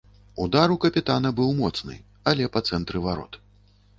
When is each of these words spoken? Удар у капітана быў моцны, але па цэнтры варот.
Удар 0.45 0.71
у 0.75 0.77
капітана 0.85 1.31
быў 1.41 1.51
моцны, 1.59 1.97
але 2.31 2.47
па 2.55 2.63
цэнтры 2.69 3.05
варот. 3.07 3.41